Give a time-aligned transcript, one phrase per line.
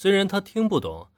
[0.00, 1.08] 虽然他听不懂，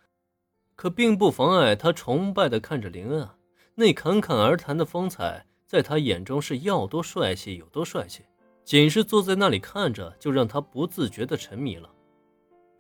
[0.75, 3.37] 可并不妨碍他崇拜的看着林恩啊。
[3.75, 8.25] 那侃侃而谈的风采，在他眼中是要多帅气有多帅气。
[8.65, 11.91] 仅是坐在那里看着，就让他不自觉的沉迷了。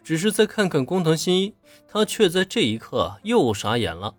[0.02, 1.54] 只是再看看工藤新一，
[1.86, 4.14] 他却在这一刻又傻眼了。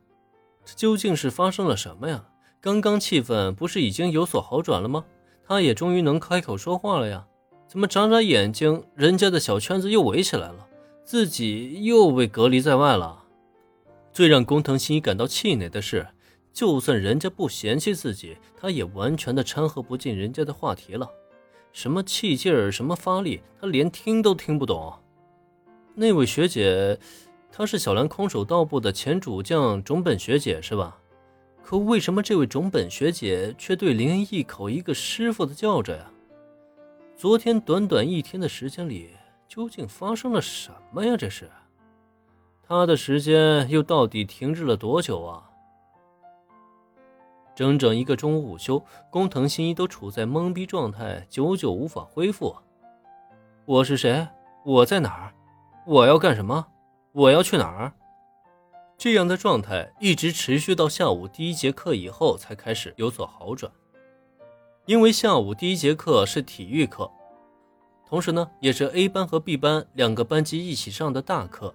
[0.63, 2.23] 这究竟是发生了什么呀？
[2.61, 5.03] 刚刚气氛不是已经有所好转了吗？
[5.43, 7.25] 他也终于能开口说话了呀？
[7.67, 10.67] 怎么眨眨眼睛，人家的小圈子又围起来了，
[11.03, 13.23] 自己又被隔离在外了？
[14.13, 16.07] 最让工藤新一感到气馁的是，
[16.53, 21.09] 就算人家不嫌弃自己，他也完全的掺和不进人家的话题了。
[21.73, 24.93] 什么气劲儿，什么发力，他连听都听不懂。
[25.95, 26.97] 那位学姐，
[27.51, 30.97] 她是小兰空手道部的前主将种本学姐，是吧？
[31.63, 36.11] 可为什么这位种本学姐却对林恩一口一个师傅的叫着呀？
[37.15, 39.11] 昨天短短一天的时间里，
[39.51, 41.17] 究竟发生了什么呀？
[41.17, 41.51] 这是，
[42.63, 45.43] 他的时间又到底停滞了多久啊？
[47.53, 52.55] 整整一个中午午休，工藤新一都处在懵逼状态，久久无法恢复。
[53.65, 54.25] 我是谁？
[54.63, 55.33] 我在哪儿？
[55.85, 56.65] 我要干什么？
[57.11, 57.91] 我要去哪儿？
[58.97, 63.69] 这样的状态一直持续到下午第一节课以后才开始有所好转。
[64.85, 67.11] 因为下午第一节课是体育课，
[68.11, 71.73] 同时呢，也是 A 班和 B 班两个班级一起上的大课。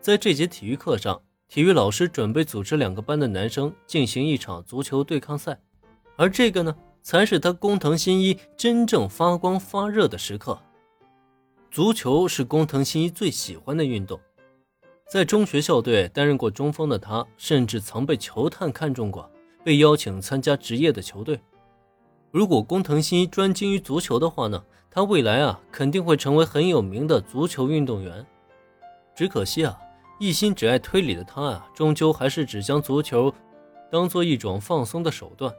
[0.00, 1.20] 在这节体育课上。
[1.48, 5.60] 体育老师准备组织两个班的男生进行一场足球对抗赛，
[6.16, 10.58] 而这个呢，才是他工藤新一真正发光发热的时刻。
[11.70, 14.18] 足球是工藤新一最喜欢的运动，
[15.06, 19.30] 在中学校队担任过中锋的他，甚至曾被球探看中过，
[19.62, 21.38] 被邀请参加职业的球队。
[22.32, 28.26] 如果工藤新一专精于足球的话呢，他未来啊肯定会成为很有名的足球运动员。
[29.14, 29.78] 只可惜啊。
[30.18, 33.34] 一心只爱推理的他啊，终究还是只将足球
[33.90, 35.52] 当做一种放松的手段。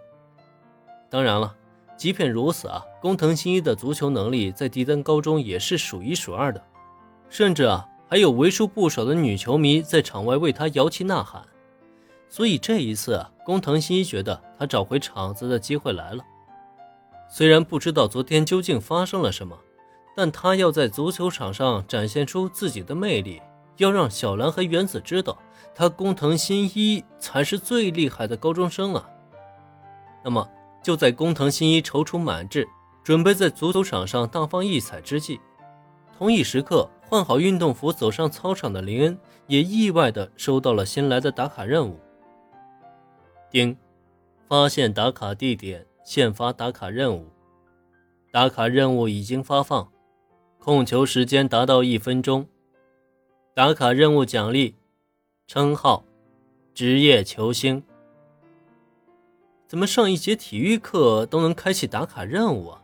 [1.10, 1.54] 当然了，
[1.98, 6.64] 即便如此啊，工藤新一的足球能力在帝丹高中也是数一数二的，
[7.28, 11.44] 甚至啊，还有为数不少的女球迷在场外为他摇旗呐喊。
[12.30, 16.24] 所以这一次啊，工藤新一觉得他找回场子的机会来了。
[17.36, 19.58] 虽然不知道昨天究竟发生了什么，
[20.16, 23.42] 但他要在足球场上展现出自己的魅力。
[23.78, 25.36] 要让小兰和原子知道，
[25.74, 29.10] 他工藤新一才是最厉害的高中生啊！
[30.24, 30.48] 那么，
[30.84, 32.68] 就在工藤新一踌躇满志，
[33.04, 35.42] 准备在足球场上大放异彩之际，
[36.16, 39.18] 同一时刻，换好运动服走上操场的林恩
[39.48, 42.00] 也意外地收到了新来的打卡任务。
[43.50, 43.76] 丁，
[44.48, 47.28] 发现打卡地点，现发打卡任务。
[48.32, 49.92] 打卡任务已经发放，
[50.60, 52.48] 控球时间达到一分钟。
[53.54, 54.76] 打卡任务奖励，
[55.46, 56.04] 称号，
[56.74, 57.84] 职业球星。
[59.68, 62.82] 怎么上一节体育课都能开启打卡任务啊？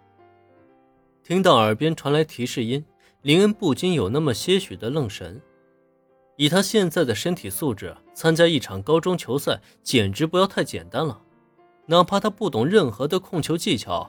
[1.23, 2.83] 听到耳边传来提示音，
[3.21, 5.41] 林恩不禁有那么些许的愣神。
[6.35, 11.21] 以他现在的身体素质，参加一场高中球赛简直不要太简单了。
[11.89, 14.07] 哪怕他不懂任何的控球技巧，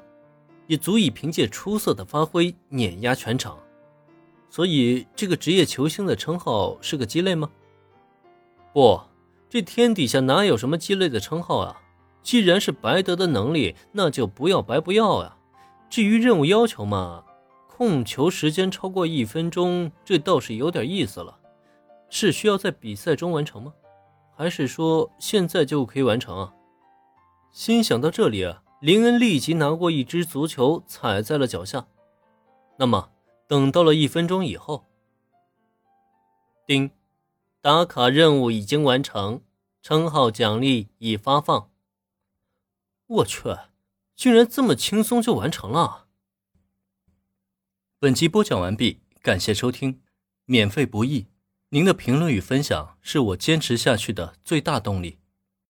[0.66, 3.58] 也足以凭借出色的发挥碾压全场。
[4.50, 7.48] 所以，这个职业球星的称号是个鸡肋吗？
[8.74, 9.00] 不，
[9.48, 11.80] 这天底下哪有什么鸡肋的称号啊？
[12.22, 15.38] 既然是白得的能力，那就不要白不要啊。
[15.88, 17.24] 至于任务要求嘛，
[17.66, 21.38] 控球时间超过一分钟，这倒是有点意思了。
[22.10, 23.72] 是需要在比赛中完成吗？
[24.36, 26.52] 还是说现在就可以完成啊？
[27.52, 31.86] 心想到这里啊，林恩立即拿过一只足球踩在了脚下。
[32.78, 33.10] 那么。
[33.50, 34.86] 等到了一分钟以后，
[36.64, 36.92] 丁，
[37.60, 39.42] 打卡任务已经完成，
[39.82, 41.68] 称号奖励已发放。
[43.08, 43.48] 我去，
[44.14, 46.06] 居然这么轻松就完成了！
[47.98, 50.00] 本集播讲完毕，感谢收听，
[50.44, 51.26] 免费不易，
[51.70, 55.18] 您的评论与分享是我坚持下去的最大动力。